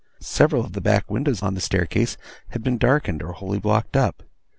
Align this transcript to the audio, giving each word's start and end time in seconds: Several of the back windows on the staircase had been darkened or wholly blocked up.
Several 0.19 0.65
of 0.65 0.73
the 0.73 0.81
back 0.81 1.11
windows 1.11 1.43
on 1.43 1.53
the 1.53 1.61
staircase 1.61 2.17
had 2.47 2.63
been 2.63 2.79
darkened 2.79 3.21
or 3.21 3.33
wholly 3.33 3.59
blocked 3.59 3.95
up. 3.95 4.23